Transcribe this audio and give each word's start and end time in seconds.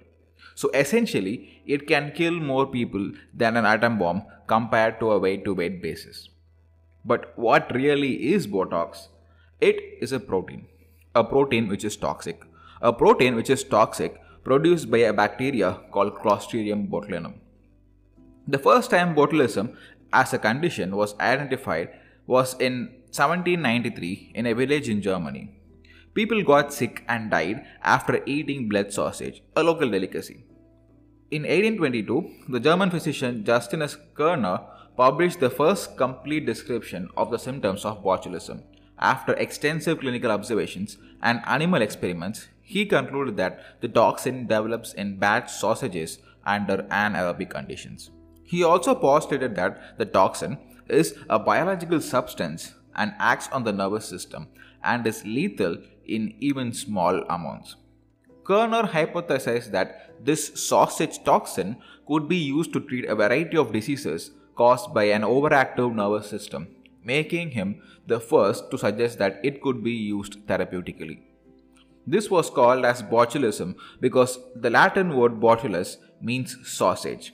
So 0.55 0.71
essentially, 0.73 1.61
it 1.67 1.85
can 1.85 2.11
kill 2.11 2.33
more 2.33 2.65
people 2.65 3.11
than 3.35 3.55
an 3.55 3.65
atom 3.65 3.99
bomb 3.99 4.23
compared 4.47 4.99
to 4.99 5.11
a 5.11 5.19
weight 5.19 5.45
to 5.45 5.53
weight 5.53 5.83
basis. 5.83 6.30
But 7.03 7.33
what 7.35 7.73
really 7.73 8.31
is 8.33 8.47
Botox? 8.47 9.07
It 9.59 9.97
is 10.01 10.11
a 10.11 10.19
protein. 10.19 10.67
A 11.15 11.23
protein 11.23 11.67
which 11.67 11.83
is 11.83 11.95
toxic. 11.95 12.41
A 12.81 12.93
protein 12.93 13.35
which 13.35 13.49
is 13.49 13.63
toxic 13.63 14.19
produced 14.43 14.89
by 14.89 14.99
a 14.99 15.13
bacteria 15.13 15.79
called 15.91 16.15
Clostridium 16.15 16.89
botulinum. 16.89 17.33
The 18.47 18.59
first 18.59 18.89
time 18.89 19.15
botulism 19.15 19.75
as 20.13 20.33
a 20.33 20.39
condition 20.39 20.95
was 20.95 21.15
identified 21.19 21.89
was 22.27 22.53
in 22.59 22.89
1793 23.11 24.31
in 24.35 24.45
a 24.45 24.53
village 24.53 24.89
in 24.89 25.01
Germany. 25.01 25.49
People 26.13 26.43
got 26.43 26.73
sick 26.73 27.03
and 27.07 27.31
died 27.31 27.65
after 27.81 28.21
eating 28.25 28.67
blood 28.67 28.91
sausage, 28.91 29.41
a 29.55 29.63
local 29.63 29.89
delicacy. 29.89 30.43
In 31.29 31.43
1822, 31.43 32.49
the 32.49 32.59
German 32.59 32.89
physician 32.89 33.45
Justinus 33.45 33.97
Kerner 34.15 34.59
published 35.01 35.39
the 35.39 35.49
first 35.49 35.97
complete 35.97 36.45
description 36.45 37.09
of 37.17 37.31
the 37.31 37.39
symptoms 37.39 37.85
of 37.85 38.03
botulism. 38.03 38.61
After 38.99 39.33
extensive 39.33 39.99
clinical 39.99 40.29
observations 40.29 40.97
and 41.23 41.41
animal 41.47 41.81
experiments, 41.81 42.49
he 42.61 42.85
concluded 42.85 43.35
that 43.37 43.81
the 43.81 43.87
toxin 43.87 44.45
develops 44.45 44.93
in 44.93 45.17
bad 45.17 45.49
sausages 45.49 46.19
under 46.45 46.83
anaerobic 47.03 47.49
conditions. 47.49 48.11
He 48.43 48.63
also 48.63 48.93
postulated 48.93 49.55
that 49.55 49.97
the 49.97 50.05
toxin 50.05 50.59
is 50.87 51.15
a 51.27 51.39
biological 51.39 51.99
substance 51.99 52.75
and 52.95 53.13
acts 53.17 53.49
on 53.51 53.63
the 53.63 53.73
nervous 53.73 54.05
system 54.05 54.49
and 54.83 55.07
is 55.07 55.25
lethal 55.25 55.77
in 56.05 56.35
even 56.39 56.73
small 56.73 57.23
amounts. 57.27 57.75
Kerner 58.43 58.83
hypothesized 58.83 59.71
that 59.71 60.13
this 60.23 60.45
sausage 60.67 61.23
toxin 61.23 61.77
could 62.07 62.27
be 62.27 62.37
used 62.37 62.71
to 62.73 62.81
treat 62.81 63.05
a 63.05 63.15
variety 63.15 63.57
of 63.57 63.73
diseases 63.73 64.29
caused 64.61 64.93
by 64.93 65.05
an 65.17 65.23
overactive 65.35 65.91
nervous 66.01 66.29
system, 66.29 66.67
making 67.03 67.51
him 67.51 67.75
the 68.07 68.19
first 68.19 68.71
to 68.71 68.77
suggest 68.77 69.19
that 69.19 69.39
it 69.49 69.61
could 69.63 69.83
be 69.83 69.97
used 70.13 70.39
therapeutically. 70.47 71.19
This 72.05 72.29
was 72.29 72.49
called 72.49 72.85
as 72.85 73.03
botulism 73.03 73.75
because 73.99 74.39
the 74.55 74.69
Latin 74.69 75.15
word 75.17 75.39
botulus 75.39 75.97
means 76.21 76.57
sausage. 76.77 77.33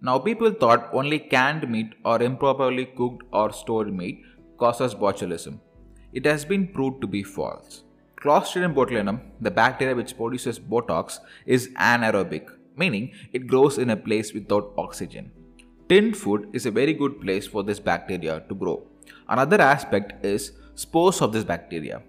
Now, 0.00 0.18
people 0.18 0.50
thought 0.52 0.88
only 0.92 1.18
canned 1.18 1.68
meat 1.70 1.94
or 2.04 2.22
improperly 2.22 2.86
cooked 2.86 3.22
or 3.32 3.52
stored 3.52 3.92
meat 4.00 4.22
causes 4.58 4.94
botulism. 4.94 5.60
It 6.12 6.26
has 6.26 6.44
been 6.44 6.66
proved 6.68 7.00
to 7.02 7.06
be 7.06 7.22
false. 7.22 7.84
Clostridium 8.20 8.74
botulinum, 8.74 9.20
the 9.40 9.50
bacteria 9.50 9.94
which 9.96 10.16
produces 10.16 10.58
Botox, 10.58 11.18
is 11.46 11.70
anaerobic, 11.90 12.50
meaning 12.76 13.12
it 13.32 13.46
grows 13.46 13.78
in 13.78 13.90
a 13.90 13.96
place 13.96 14.32
without 14.32 14.72
oxygen. 14.76 15.32
Tinned 15.92 16.16
food 16.16 16.48
is 16.54 16.64
a 16.64 16.70
very 16.70 16.94
good 16.94 17.20
place 17.20 17.46
for 17.46 17.62
this 17.62 17.78
bacteria 17.78 18.42
to 18.48 18.54
grow. 18.54 18.82
Another 19.28 19.60
aspect 19.60 20.24
is 20.24 20.52
spores 20.74 21.20
of 21.20 21.34
this 21.34 21.44
bacteria. 21.44 22.00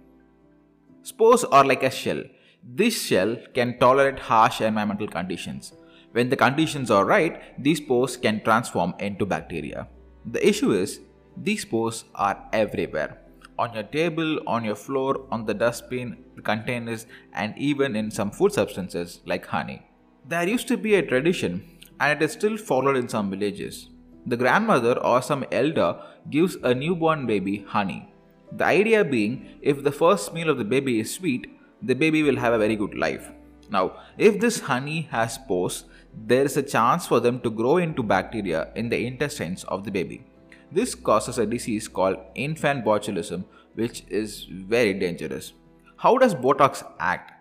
Spores 1.01 1.43
are 1.43 1.65
like 1.65 1.83
a 1.83 1.91
shell. 1.91 2.23
This 2.63 3.01
shell 3.07 3.35
can 3.53 3.77
tolerate 3.79 4.19
harsh 4.19 4.61
environmental 4.61 5.09
conditions. 5.09 5.73
When 6.13 6.29
the 6.29 6.37
conditions 6.37 6.91
are 6.91 7.03
right, 7.03 7.41
these 7.61 7.79
spores 7.79 8.15
can 8.15 8.41
transform 8.45 8.93
into 8.99 9.25
bacteria. 9.25 9.89
The 10.25 10.47
issue 10.47 10.71
is, 10.71 11.01
these 11.35 11.63
spores 11.63 12.05
are 12.15 12.41
everywhere 12.53 13.17
on 13.59 13.73
your 13.73 13.83
table, 13.83 14.39
on 14.47 14.63
your 14.63 14.77
floor, 14.77 15.25
on 15.29 15.45
the 15.45 15.53
dustbin, 15.53 16.23
the 16.37 16.41
containers, 16.41 17.05
and 17.33 17.53
even 17.57 17.97
in 17.97 18.11
some 18.11 18.31
food 18.31 18.53
substances 18.53 19.19
like 19.25 19.45
honey. 19.47 19.85
There 20.25 20.47
used 20.47 20.69
to 20.69 20.77
be 20.77 20.95
a 20.95 21.05
tradition 21.05 21.72
and 22.03 22.21
it 22.21 22.25
is 22.25 22.33
still 22.37 22.57
followed 22.69 22.97
in 23.01 23.07
some 23.07 23.29
villages. 23.33 23.89
The 24.25 24.37
grandmother 24.37 24.95
or 25.11 25.21
some 25.21 25.45
elder 25.51 25.89
gives 26.29 26.55
a 26.71 26.73
newborn 26.73 27.25
baby 27.25 27.55
honey. 27.75 28.01
The 28.51 28.65
idea 28.65 29.03
being, 29.03 29.33
if 29.61 29.83
the 29.83 29.91
first 29.91 30.33
meal 30.33 30.49
of 30.49 30.57
the 30.57 30.71
baby 30.75 30.99
is 30.99 31.13
sweet, 31.13 31.47
the 31.81 31.95
baby 31.95 32.21
will 32.23 32.37
have 32.37 32.53
a 32.53 32.63
very 32.65 32.75
good 32.75 32.95
life. 32.95 33.29
Now, 33.69 33.85
if 34.17 34.39
this 34.39 34.59
honey 34.59 35.01
has 35.11 35.37
pores, 35.47 35.85
there 36.31 36.45
is 36.45 36.57
a 36.57 36.63
chance 36.63 37.07
for 37.07 37.19
them 37.19 37.39
to 37.41 37.49
grow 37.49 37.77
into 37.77 38.03
bacteria 38.03 38.71
in 38.75 38.89
the 38.89 39.05
intestines 39.05 39.63
of 39.65 39.83
the 39.83 39.91
baby. 39.91 40.25
This 40.71 40.95
causes 40.95 41.37
a 41.37 41.45
disease 41.45 41.87
called 41.87 42.17
infant 42.35 42.85
botulism, 42.85 43.45
which 43.75 44.03
is 44.09 44.45
very 44.49 44.93
dangerous. 44.93 45.53
How 45.97 46.17
does 46.17 46.35
Botox 46.35 46.83
act? 46.99 47.31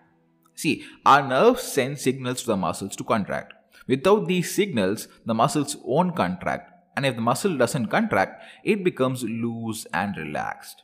See, 0.55 0.85
our 1.05 1.27
nerves 1.27 1.63
send 1.63 1.99
signals 1.99 2.41
to 2.41 2.47
the 2.47 2.57
muscles 2.57 2.95
to 2.95 3.03
contract. 3.03 3.52
Without 3.87 4.27
these 4.27 4.53
signals, 4.53 5.07
the 5.25 5.33
muscles 5.33 5.75
won't 5.83 6.15
contract, 6.15 6.71
and 6.95 7.05
if 7.05 7.15
the 7.15 7.21
muscle 7.21 7.57
doesn't 7.57 7.87
contract, 7.87 8.41
it 8.63 8.83
becomes 8.83 9.23
loose 9.23 9.85
and 9.93 10.15
relaxed. 10.17 10.83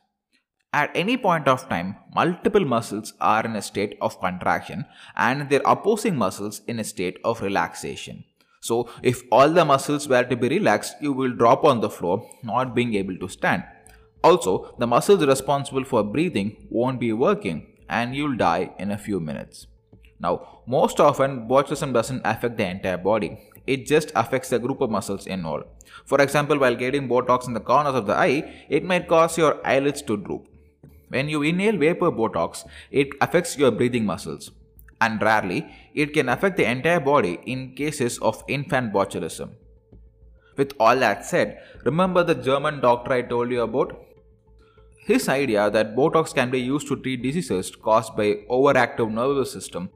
At 0.72 0.92
any 0.94 1.18
point 1.18 1.48
of 1.48 1.68
time, 1.68 1.96
multiple 2.14 2.64
muscles 2.64 3.14
are 3.20 3.44
in 3.44 3.56
a 3.56 3.62
state 3.62 3.98
of 4.02 4.20
contraction 4.20 4.86
and 5.16 5.50
their 5.50 5.62
opposing 5.66 6.16
muscles 6.16 6.62
in 6.68 6.80
a 6.80 6.84
state 6.84 7.18
of 7.24 7.42
relaxation. 7.42 8.24
So, 8.62 8.90
if 9.02 9.24
all 9.32 9.50
the 9.50 9.66
muscles 9.66 10.08
were 10.08 10.24
to 10.24 10.36
be 10.36 10.50
relaxed, 10.50 10.96
you 11.02 11.14
will 11.14 11.32
drop 11.32 11.64
on 11.64 11.80
the 11.80 11.90
floor, 11.90 12.30
not 12.44 12.76
being 12.76 12.94
able 12.94 13.18
to 13.18 13.30
stand. 13.30 13.64
Also, 14.24 14.76
the 14.78 14.86
muscles 14.86 15.26
responsible 15.26 15.86
for 15.86 16.04
breathing 16.04 16.68
won't 16.70 17.00
be 17.00 17.14
working 17.14 17.78
and 17.88 18.16
you'll 18.16 18.36
die 18.36 18.72
in 18.78 18.92
a 18.92 18.98
few 18.98 19.20
minutes. 19.20 19.66
Now, 20.20 20.62
most 20.68 21.00
often, 21.00 21.48
botulism 21.48 21.94
doesn't 21.94 22.22
affect 22.26 22.58
the 22.58 22.68
entire 22.68 22.98
body. 22.98 23.40
It 23.66 23.86
just 23.86 24.12
affects 24.16 24.50
the 24.50 24.60
group 24.60 24.82
of 24.82 24.90
muscles 24.90 25.28
in 25.28 25.46
all. 25.46 25.64
For 26.06 26.20
example, 26.22 26.60
while 26.60 26.76
getting 26.76 27.08
Botox 27.08 27.48
in 27.48 27.54
the 27.54 27.60
corners 27.60 27.96
of 27.96 28.08
the 28.08 28.16
eye, 28.16 28.66
it 28.68 28.84
might 28.84 29.08
cause 29.08 29.38
your 29.38 29.66
eyelids 29.66 30.02
to 30.04 30.18
droop. 30.18 30.48
When 31.08 31.30
you 31.30 31.42
inhale 31.42 31.78
vapor 31.78 32.12
Botox, 32.12 32.68
it 32.92 33.10
affects 33.22 33.58
your 33.58 33.72
breathing 33.72 34.06
muscles. 34.06 34.52
And 35.02 35.22
rarely, 35.22 35.66
it 35.96 36.14
can 36.14 36.28
affect 36.28 36.58
the 36.58 36.70
entire 36.70 37.00
body 37.00 37.40
in 37.46 37.74
cases 37.76 38.18
of 38.20 38.44
infant 38.48 38.92
botulism. 38.92 39.52
With 40.58 40.74
all 40.78 40.98
that 40.98 41.26
said, 41.26 41.60
remember 41.86 42.22
the 42.24 42.36
German 42.36 42.82
doctor 42.82 43.14
I 43.14 43.22
told 43.22 43.50
you 43.50 43.62
about? 43.62 43.98
His 45.06 45.30
idea 45.30 45.72
that 45.72 45.96
Botox 45.96 46.36
can 46.36 46.52
be 46.52 46.60
used 46.60 46.88
to 46.90 46.98
treat 46.98 47.24
diseases 47.24 47.74
caused 47.74 48.16
by 48.18 48.42
overactive 48.50 49.10
nervous 49.10 49.54
system 49.54 49.90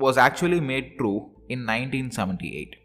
was 0.00 0.16
actually 0.16 0.60
made 0.60 0.96
true 0.98 1.30
in 1.48 1.60
1978. 1.66 2.76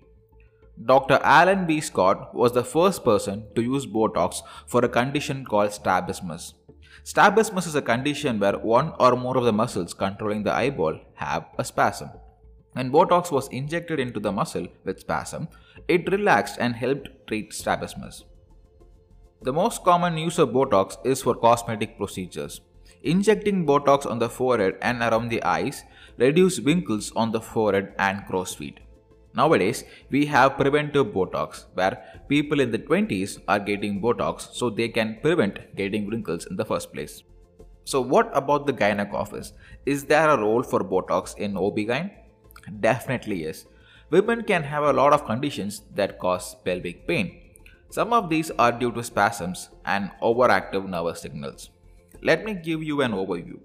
Dr. 0.83 1.19
Alan 1.23 1.65
B. 1.65 1.79
Scott 1.79 2.35
was 2.35 2.51
the 2.51 2.63
first 2.63 3.03
person 3.06 3.45
to 3.56 3.62
use 3.62 3.85
Botox 3.85 4.41
for 4.67 4.83
a 4.83 4.89
condition 4.89 5.45
called 5.45 5.71
strabismus. 5.71 6.53
Strabismus 7.03 7.67
is 7.67 7.75
a 7.75 7.81
condition 7.81 8.39
where 8.39 8.57
one 8.57 8.94
or 9.00 9.15
more 9.15 9.38
of 9.38 9.45
the 9.45 9.53
muscles 9.53 9.94
controlling 9.94 10.44
the 10.44 10.53
eyeball 10.53 11.00
have 11.13 11.45
a 11.57 11.63
spasm. 11.63 12.09
When 12.73 12.91
Botox 12.91 13.31
was 13.31 13.47
injected 13.50 14.01
into 14.01 14.19
the 14.19 14.33
muscle 14.33 14.67
with 14.83 15.00
spasm, 15.00 15.47
it 15.88 16.12
relaxed 16.12 16.57
and 16.59 16.75
helped 16.75 17.09
treat 17.27 17.53
strabismus. 17.53 18.25
The 19.44 19.53
most 19.53 19.83
common 19.83 20.17
use 20.17 20.39
of 20.39 20.50
Botox 20.50 20.97
is 21.06 21.21
for 21.21 21.35
cosmetic 21.35 21.97
procedures. 21.97 22.59
Injecting 23.05 23.67
Botox 23.67 24.09
on 24.09 24.17
the 24.17 24.27
forehead 24.27 24.77
and 24.81 25.03
around 25.03 25.29
the 25.29 25.43
eyes 25.43 25.83
reduce 26.17 26.59
wrinkles 26.59 27.11
on 27.15 27.31
the 27.31 27.39
forehead 27.39 27.93
and 27.99 28.25
crow's 28.25 28.55
feet. 28.55 28.79
Nowadays, 29.35 29.83
we 30.09 30.25
have 30.25 30.57
preventive 30.57 31.13
Botox 31.13 31.65
where 31.75 32.03
people 32.27 32.59
in 32.59 32.71
the 32.71 32.79
20s 32.79 33.37
are 33.47 33.59
getting 33.59 34.01
Botox 34.01 34.51
so 34.53 34.71
they 34.71 34.89
can 34.89 35.19
prevent 35.21 35.75
getting 35.75 36.09
wrinkles 36.09 36.47
in 36.47 36.55
the 36.55 36.65
first 36.65 36.91
place. 36.93 37.21
So, 37.83 38.01
what 38.01 38.31
about 38.33 38.65
the 38.65 38.73
gynec 38.73 39.13
office? 39.13 39.53
Is 39.85 40.05
there 40.05 40.27
a 40.27 40.39
role 40.39 40.63
for 40.63 40.79
Botox 40.79 41.37
in 41.37 41.55
OB-GYN? 41.55 42.09
Definitely 42.79 43.43
yes. 43.43 43.67
Women 44.09 44.43
can 44.45 44.63
have 44.63 44.83
a 44.83 44.93
lot 44.93 45.13
of 45.13 45.27
conditions 45.27 45.83
that 45.93 46.17
cause 46.17 46.55
pelvic 46.65 47.07
pain. 47.07 47.39
Some 47.91 48.13
of 48.13 48.31
these 48.31 48.49
are 48.57 48.71
due 48.71 48.91
to 48.93 49.03
spasms 49.03 49.69
and 49.85 50.09
overactive 50.23 50.89
nervous 50.89 51.21
signals. 51.21 51.69
Let 52.27 52.44
me 52.44 52.54
give 52.56 52.81
you 52.81 53.01
an 53.06 53.12
overview. 53.12 53.60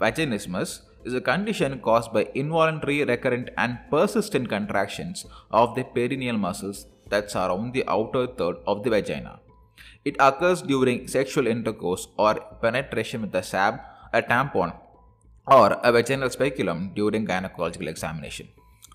Vaginismus 0.00 0.80
is 1.04 1.12
a 1.12 1.20
condition 1.20 1.78
caused 1.80 2.10
by 2.10 2.30
involuntary, 2.34 3.04
recurrent, 3.04 3.50
and 3.58 3.80
persistent 3.90 4.48
contractions 4.48 5.26
of 5.50 5.74
the 5.74 5.84
perineal 5.84 6.38
muscles 6.38 6.86
that 7.10 7.30
surround 7.30 7.74
the 7.74 7.84
outer 7.86 8.26
third 8.26 8.56
of 8.66 8.82
the 8.82 8.88
vagina. 8.88 9.40
It 10.06 10.16
occurs 10.18 10.62
during 10.62 11.06
sexual 11.06 11.46
intercourse 11.46 12.08
or 12.16 12.36
penetration 12.62 13.20
with 13.20 13.34
a 13.34 13.42
sab, 13.42 13.80
a 14.14 14.22
tampon, 14.22 14.74
or 15.46 15.72
a 15.82 15.92
vaginal 15.92 16.30
speculum 16.30 16.92
during 16.94 17.26
gynecological 17.26 17.88
examination. 17.88 18.48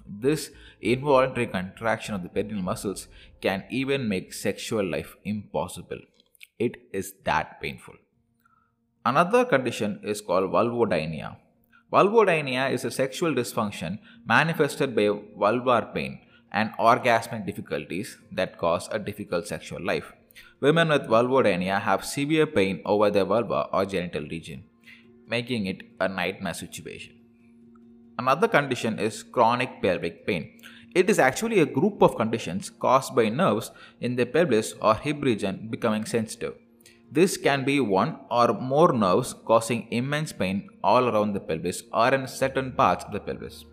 This 0.07 0.49
involuntary 0.81 1.45
contraction 1.45 2.15
of 2.15 2.23
the 2.23 2.29
perineal 2.29 2.63
muscles 2.63 3.07
can 3.41 3.63
even 3.69 4.09
make 4.09 4.33
sexual 4.33 4.83
life 4.83 5.15
impossible. 5.23 5.99
It 6.57 6.77
is 6.91 7.13
that 7.25 7.61
painful. 7.61 7.95
Another 9.05 9.43
condition 9.43 9.99
is 10.01 10.21
called 10.21 10.49
vulvodynia. 10.49 11.35
Vulvodynia 11.91 12.71
is 12.71 12.85
a 12.85 12.91
sexual 12.91 13.33
dysfunction 13.33 13.99
manifested 14.25 14.95
by 14.95 15.07
vulvar 15.41 15.93
pain 15.93 16.21
and 16.53 16.71
orgasmic 16.79 17.45
difficulties 17.45 18.17
that 18.31 18.57
cause 18.57 18.87
a 18.93 18.99
difficult 18.99 19.45
sexual 19.45 19.83
life. 19.83 20.13
Women 20.61 20.87
with 20.87 21.09
vulvodynia 21.15 21.81
have 21.81 22.05
severe 22.05 22.47
pain 22.47 22.81
over 22.85 23.11
their 23.11 23.25
vulva 23.25 23.67
or 23.73 23.85
genital 23.85 24.23
region, 24.23 24.63
making 25.27 25.65
it 25.65 25.81
a 25.99 26.07
nightmare 26.07 26.53
situation. 26.53 27.13
Another 28.17 28.47
condition 28.47 28.99
is 28.99 29.21
chronic 29.21 29.81
pelvic 29.81 30.25
pain. 30.25 30.61
It 30.95 31.09
is 31.09 31.19
actually 31.19 31.59
a 31.59 31.65
group 31.65 32.01
of 32.01 32.15
conditions 32.15 32.69
caused 32.69 33.13
by 33.13 33.27
nerves 33.27 33.71
in 33.99 34.15
the 34.15 34.25
pelvis 34.25 34.75
or 34.81 34.95
hip 34.95 35.21
region 35.21 35.67
becoming 35.69 36.05
sensitive. 36.05 36.53
This 37.17 37.37
can 37.37 37.63
be 37.63 37.79
one 37.79 38.11
or 38.31 38.53
more 38.53 38.91
nerves 38.91 39.35
causing 39.45 39.87
immense 39.91 40.31
pain 40.31 40.69
all 40.83 41.07
around 41.09 41.33
the 41.33 41.39
pelvis 41.39 41.83
or 41.93 42.11
in 42.11 42.27
certain 42.27 42.71
parts 42.71 43.05
of 43.05 43.11
the 43.11 43.19
pelvis. 43.19 43.65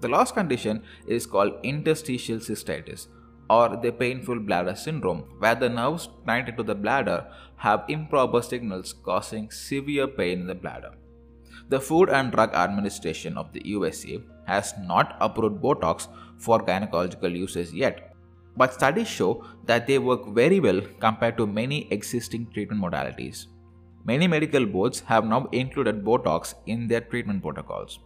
The 0.00 0.06
last 0.08 0.34
condition 0.34 0.84
is 1.08 1.26
called 1.26 1.54
interstitial 1.64 2.38
cystitis 2.38 3.08
or 3.50 3.76
the 3.76 3.90
painful 3.90 4.38
bladder 4.38 4.76
syndrome, 4.76 5.24
where 5.40 5.56
the 5.56 5.68
nerves 5.68 6.08
connected 6.24 6.56
to 6.56 6.62
the 6.62 6.76
bladder 6.76 7.26
have 7.56 7.84
improper 7.88 8.40
signals 8.42 8.92
causing 8.92 9.50
severe 9.50 10.06
pain 10.06 10.42
in 10.42 10.46
the 10.46 10.54
bladder. 10.54 10.92
The 11.70 11.80
Food 11.80 12.10
and 12.10 12.30
Drug 12.30 12.54
Administration 12.54 13.36
of 13.36 13.52
the 13.52 13.62
USA 13.64 14.22
has 14.46 14.72
not 14.78 15.16
approved 15.20 15.60
Botox 15.60 16.06
for 16.38 16.60
gynecological 16.60 17.36
uses 17.36 17.74
yet, 17.74 18.13
but 18.56 18.74
studies 18.74 19.08
show 19.08 19.44
that 19.64 19.86
they 19.86 19.98
work 19.98 20.28
very 20.28 20.60
well 20.60 20.80
compared 21.00 21.36
to 21.36 21.46
many 21.46 21.88
existing 21.90 22.46
treatment 22.52 22.80
modalities. 22.80 23.46
Many 24.04 24.26
medical 24.28 24.66
boards 24.66 25.00
have 25.00 25.24
now 25.24 25.48
included 25.52 26.04
Botox 26.04 26.54
in 26.66 26.86
their 26.88 27.00
treatment 27.00 27.42
protocols. 27.42 27.98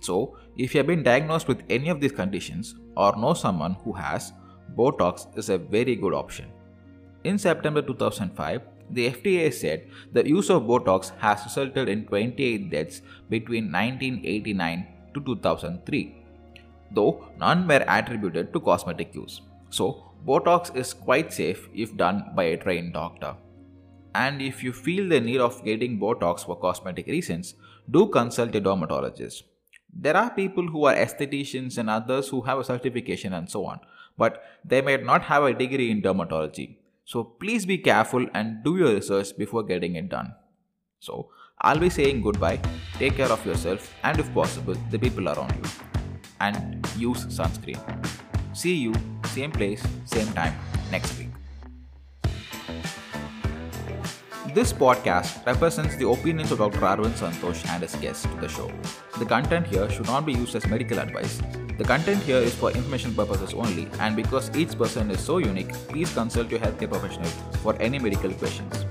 So, 0.00 0.36
if 0.56 0.74
you 0.74 0.78
have 0.78 0.86
been 0.86 1.02
diagnosed 1.02 1.48
with 1.48 1.62
any 1.68 1.88
of 1.88 2.00
these 2.00 2.12
conditions 2.12 2.74
or 2.96 3.16
know 3.16 3.34
someone 3.34 3.74
who 3.84 3.92
has, 3.92 4.32
Botox 4.76 5.26
is 5.36 5.48
a 5.48 5.58
very 5.58 5.96
good 5.96 6.14
option. 6.14 6.46
In 7.24 7.38
September 7.38 7.82
2005, 7.82 8.62
the 8.90 9.10
FDA 9.10 9.52
said 9.52 9.88
the 10.12 10.26
use 10.26 10.50
of 10.50 10.62
Botox 10.62 11.12
has 11.18 11.44
resulted 11.44 11.88
in 11.88 12.06
28 12.06 12.70
deaths 12.70 13.02
between 13.28 13.70
1989 13.70 14.86
to 15.14 15.20
2003, 15.20 16.24
though 16.92 17.28
none 17.38 17.66
were 17.68 17.84
attributed 17.86 18.52
to 18.52 18.60
cosmetic 18.60 19.14
use. 19.14 19.42
So, 19.70 20.12
Botox 20.26 20.74
is 20.76 20.92
quite 20.92 21.32
safe 21.32 21.68
if 21.74 21.96
done 21.96 22.32
by 22.34 22.44
a 22.44 22.56
trained 22.56 22.92
doctor. 22.92 23.36
And 24.14 24.42
if 24.42 24.62
you 24.64 24.72
feel 24.72 25.08
the 25.08 25.20
need 25.20 25.40
of 25.40 25.64
getting 25.64 25.98
Botox 25.98 26.44
for 26.44 26.56
cosmetic 26.56 27.06
reasons, 27.06 27.54
do 27.90 28.08
consult 28.08 28.54
a 28.54 28.60
dermatologist. 28.60 29.44
There 29.92 30.16
are 30.16 30.30
people 30.30 30.66
who 30.68 30.84
are 30.84 30.94
aestheticians 30.94 31.78
and 31.78 31.88
others 31.88 32.28
who 32.28 32.42
have 32.42 32.58
a 32.58 32.64
certification 32.64 33.32
and 33.32 33.48
so 33.48 33.64
on, 33.66 33.80
but 34.18 34.42
they 34.64 34.82
may 34.82 34.96
not 34.96 35.22
have 35.22 35.44
a 35.44 35.54
degree 35.54 35.90
in 35.90 36.02
dermatology. 36.02 36.76
So 37.04 37.24
please 37.24 37.66
be 37.66 37.78
careful 37.78 38.26
and 38.34 38.62
do 38.62 38.76
your 38.76 38.94
research 38.94 39.36
before 39.36 39.62
getting 39.62 39.96
it 39.96 40.08
done. 40.08 40.34
So 41.00 41.30
I'll 41.60 41.78
be 41.78 41.90
saying 41.90 42.22
goodbye, 42.22 42.60
take 42.98 43.16
care 43.16 43.32
of 43.32 43.44
yourself 43.44 43.94
and 44.04 44.18
if 44.18 44.32
possible, 44.32 44.74
the 44.90 44.98
people 44.98 45.28
around 45.28 45.54
you. 45.56 45.70
And 46.40 46.86
use 46.96 47.26
sunscreen. 47.26 48.29
See 48.52 48.74
you, 48.74 48.92
same 49.26 49.52
place, 49.52 49.82
same 50.04 50.26
time, 50.32 50.54
next 50.90 51.16
week. 51.18 51.28
This 54.52 54.72
podcast 54.72 55.46
represents 55.46 55.94
the 55.94 56.08
opinions 56.08 56.50
of 56.50 56.58
Dr. 56.58 56.80
Arvindh 56.80 57.14
Santhosh 57.14 57.64
and 57.68 57.82
his 57.84 57.94
guests 57.94 58.24
to 58.24 58.34
the 58.40 58.48
show. 58.48 58.68
The 59.20 59.24
content 59.24 59.68
here 59.68 59.88
should 59.88 60.06
not 60.06 60.26
be 60.26 60.32
used 60.32 60.56
as 60.56 60.66
medical 60.66 60.98
advice. 60.98 61.40
The 61.78 61.84
content 61.84 62.24
here 62.24 62.38
is 62.38 62.52
for 62.52 62.72
information 62.72 63.14
purposes 63.14 63.54
only, 63.54 63.86
and 64.00 64.16
because 64.16 64.50
each 64.56 64.76
person 64.76 65.12
is 65.12 65.20
so 65.20 65.38
unique, 65.38 65.72
please 65.86 66.12
consult 66.12 66.50
your 66.50 66.58
healthcare 66.58 66.90
professional 66.90 67.30
for 67.62 67.76
any 67.80 68.00
medical 68.00 68.32
questions. 68.32 68.84